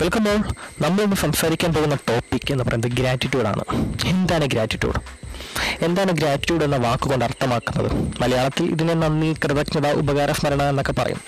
Welcome 0.00 0.28
all 0.28 0.38
നമ്മളിന്ന് 0.82 1.16
സംസാരിക്കാൻ 1.16 1.72
പോകുന്ന 1.72 1.94
ടോപ്പിക് 1.94 2.52
എന്ന് 2.52 2.64
പറയുന്നത് 2.64 2.90
ഗ്രാറ്റിറ്റ്യൂഡാണ് 2.90 3.64
എന്താണ് 4.04 4.44
ഗ്രാറ്റിറ്റ്യൂഡ് 4.44 5.00
എന്താണ് 5.84 6.12
ഗ്രാറ്റിറ്റ്യൂഡ് 6.12 6.64
എന്ന 6.64 6.76
വാക്കുകൊണ്ട് 6.76 7.24
അർത്ഥമാക്കുന്നത്? 7.24 8.22
മലയാളത്തിൽ 8.22 8.64
ഇതിനെ 8.70 8.94
നന്ദി 8.94 9.32
കൃതജ്ഞത 9.44 9.88
ഉപകാരസ്മരണ 9.92 10.62
എന്നൊക്കെ 10.62 10.92
പറയും. 10.92 11.20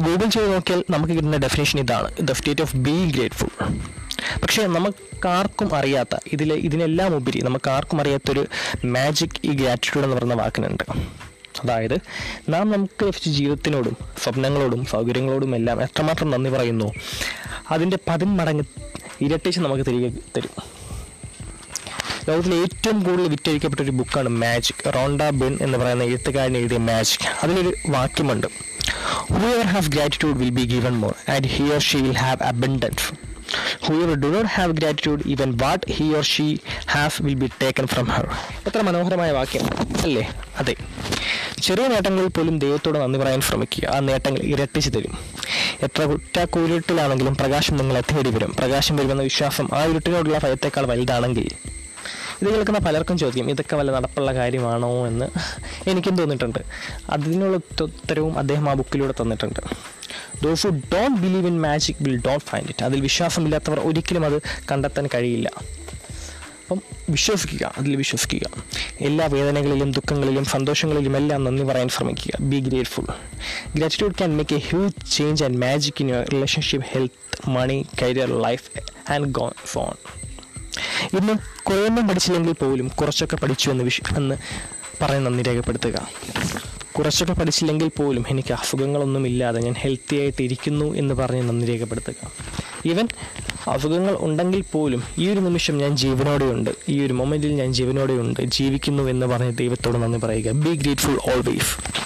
ഗൂഗിൾ 0.00 0.28
ചെയ്ത് 0.28 0.52
നോക്കിയാൽ 0.52 0.84
നമുക്ക് 0.90 1.14
കിട്ടുന്ന 1.14 1.36
ഡെഫിനേഷൻ 1.36 1.78
ഇതാണ്. 1.78 2.14
The 2.20 2.32
state 2.32 2.62
of 2.62 2.76
being 2.76 3.10
grateful 3.10 3.50
പക്ഷേ 4.42 4.66
നമുക്കാർക്കും 4.66 5.76
അറിയാത്ത 5.76 6.16
ഇതിൽ 6.32 6.52
ഇതിനെല്ലാം 6.52 7.16
ഉപരി 7.16 7.40
നമുക്കാർക്കും 7.40 8.00
അറിയാത്തൊരു 8.00 8.46
മാജിക് 8.84 9.40
ഈ 9.44 9.50
ഗ്രാറ്റിറ്റ്യൂഡ് 9.50 10.06
എന്ന് 10.06 10.16
പറയുന്ന 10.16 10.34
വാക്കിനുണ്ട്. 10.34 10.84
അതായത് 11.64 11.96
നാം 12.48 12.70
നമുക്ക് 12.70 13.04
ലഭിച്ച 13.04 13.28
ജീവിതത്തിനോടും 13.28 13.96
സ്വപ്നങ്ങളോടും 14.22 14.86
സൗകര്യങ്ങളോടും 14.86 15.56
എല്ലാം 15.56 15.82
എത്രമാത്രം 15.82 16.30
നന്ദി 16.30 16.50
പറയുന്നു? 16.50 16.92
അതിന്റെ 17.72 17.98
പതിന്മടങ്ങ് 18.08 18.64
ഇരട്ടിച്ച് 19.20 19.60
നമുക്ക് 19.60 19.86
തിരികെ 19.86 20.08
തരും. 20.36 20.62
ലോകത്തിലെ 22.28 22.56
ഏറ്റവും 22.56 23.02
കൂടുതൽ 23.02 23.28
വിറ്റഴിക്കപ്പെട്ട 23.28 23.80
ഒരു 23.80 23.90
ബുക്കാണ് 23.90 24.28
മാജിക്. 24.28 24.94
റോണ്ട 24.94 25.22
ബിൻ 25.22 25.58
എന്ന് 25.62 25.78
പറയുന്ന 25.78 26.04
എഴുത്തുകാരൻ 26.04 26.56
എഴുതിയ 26.56 26.78
മാജിക്. 26.78 27.28
അതിലൊരു 27.42 27.74
വാക്യമുണ്ട്. 27.88 28.46
Whoever 29.32 29.64
have 29.64 29.88
gratitude 29.88 30.38
will 30.38 30.48
be 30.48 30.62
given 30.62 30.92
more 30.92 31.14
and 31.30 31.46
he 31.46 31.62
or 31.62 31.80
she 31.80 32.00
will 32.00 32.16
have 32.16 32.42
abundance 32.42 33.14
whoever 33.80 34.14
do 34.14 34.26
not 34.26 34.48
have 34.48 34.72
gratitude 34.72 35.22
even 35.26 35.58
what 35.62 35.92
he 35.92 36.04
or 36.04 36.22
she 36.22 36.56
have 36.90 37.10
will 37.20 37.34
be 37.34 37.46
taken 37.62 37.86
from 37.86 38.04
her 38.04 38.28
എത്ര 38.66 38.80
മനോഹരമായ 38.80 39.30
വാക്യം 39.30 39.64
അല്ലേ? 40.02 40.30
അതെ. 40.56 40.74
ചെറിയ 41.62 41.86
നേട്ടങ്ങളിൽ 41.86 42.28
പോലും 42.28 42.58
ദൈവത്തോട് 42.58 42.98
നന്ദി 42.98 43.18
പറയാൻ 43.18 43.40
ശ്രമിക്കുക. 43.40 43.88
ആ 43.88 43.98
നേട്ടങ്ങൾ 43.98 44.38
ഇരട്ടിച്ച് 44.38 44.90
തരും. 44.90 45.18
എത്ര 45.80 46.02
കുറ്റാക്കൂരിട്ടിലാണെങ്കിലും 46.04 47.36
പ്രകാശം 47.36 47.76
നിങ്ങളെ 47.76 48.00
തേടി 48.00 48.30
വരും. 48.30 48.54
പ്രകാശം 48.58 48.96
വരുമെന്ന 48.96 49.22
വിശ്വാസം 49.22 49.68
ആ 49.74 49.86
ഇരുട്ടിനോടുള്ള 49.86 50.38
ഭയത്തേക്കാൾ 50.38 50.86
വലുതാണെങ്കിൽ 50.86 51.48
ഇത് 52.42 52.50
കേൾക്കുന്ന 52.50 52.78
പലർക്കും 52.78 53.18
ചോദ്യം 53.18 53.50
ഇതൊക്കെ 53.50 53.76
വല്ല 53.76 53.92
നടപ്പുള്ള 53.92 54.34
കാര്യമാണോ? 54.34 55.06
എന്ന് 55.06 55.26
എനിക്കും 55.90 56.16
തോന്നിയിട്ടുണ്ട്. 56.16 56.58
അതിനുള്ള 57.10 57.56
ഉത്തരവും 57.82 58.38
അദ്ദേഹം 58.38 58.70
ആ 58.70 58.74
ബുക്കിലൂടെ 58.74 59.14
തന്നിട്ടുണ്ട്. 59.20 59.60
Those 60.42 60.66
who 60.66 60.72
don't 60.72 61.20
believe 61.20 61.46
in 61.46 61.60
magic 61.60 61.96
will 62.00 62.20
don't 62.26 62.44
find 62.44 62.68
it 62.68 62.84
അതിൽ 62.84 63.00
വിശ്വാസമില്ലാത്തവർ 63.00 63.80
ഒരിക്കലും 63.80 64.24
അത് 64.24 64.42
കണ്ടെത്താൻ 64.70 65.08
കഴിയില്ല. 65.14 65.52
അപ്പം 66.62 66.80
വിശ്വസിക്കുക 67.10 67.74
അതിൽ 67.78 67.96
വിശ്വസിക്കുക. 67.96 68.40
എല്ലാ 69.00 69.26
വേദനകളിലും 69.26 69.92
ദുഃഖങ്ങളിലും 69.92 70.44
സന്തോഷങ്ങളിലും 70.44 71.16
എല്ലാം 71.16 71.44
നന്ദി 71.44 71.62
പറയാൻ 71.62 71.88
ശ്രമിക്കുക. 71.88 72.32
Be 72.40 72.60
grateful 72.60 73.06
gratitude 73.74 74.14
can 74.14 74.36
make 74.36 74.54
a 74.54 74.58
huge 74.58 75.10
change 75.12 75.44
and 75.44 75.58
magic 75.58 75.94
in 76.00 76.08
your 76.08 76.28
relationship 76.28 76.86
health 76.90 77.50
money 77.50 77.86
career 78.02 78.42
life 78.42 78.64
and 79.12 79.26
gone 79.26 79.52
phone 79.64 79.94
ഇന്ന് 81.20 81.32
കുറേയൊന്നും 81.62 82.08
പഠിച്ചില്ലെങ്കിൽ 82.08 82.52
പോലും 82.52 82.88
കുറച്ചൊക്കെ 82.88 83.36
പഠിച്ചു 83.36 83.70
എന്ന് 83.70 83.84
വിഷ 83.84 84.00
എന്ന് 84.16 84.34
പറഞ്ഞ് 85.02 85.26
നന്ദി 85.26 85.42
രേഖപ്പെടുത്തുക. 85.42 86.08
കുറച്ചൊക്കെ 86.92 87.34
പഠിച്ചില്ലെങ്കിൽ 87.34 87.88
പോലും 87.88 88.24
എനിക്ക് 88.28 88.52
അസുഖങ്ങളൊന്നുമില്ലാതെ 88.52 89.60
ഞാൻ 89.60 89.74
ഹെൽത്തി 89.78 90.16
ആയിട്ട് 90.16 90.42
ഇരിക്കുന്നു 90.42 90.94
എന്ന് 90.94 91.14
പറഞ്ഞ് 91.14 91.42
നന്ദി 91.42 91.66
രേഖപ്പെടുത്തുക. 91.66 92.14
ഈവൻ 92.86 93.08
അസുഖങ്ങൾ 93.68 94.16
ഉണ്ടെങ്കിൽ 94.20 94.64
പോലും 94.72 95.02
ഈ 95.18 95.28
ഒരു 95.28 95.40
നിമിഷം 95.40 95.78
ഞാൻ 95.78 95.96
ജീവനോടെയുണ്ട് 95.96 96.70
ഈ 96.88 97.06
ഒരു 97.06 97.12
മൊമെന്റിൽ 97.12 97.54
ഞാൻ 97.54 97.72
ജീവനോടെയുണ്ട് 97.72 98.40
ജീവിക്കുന്നു 98.40 99.02
എന്ന് 99.02 99.26
പറഞ്ഞ് 99.26 99.56
ദൈവത്തോട് 99.56 100.02
നന്ദി 100.02 100.18
പറയുക. 100.18 100.52
B 100.52 100.74
grateful 100.74 101.18
always 101.32 102.02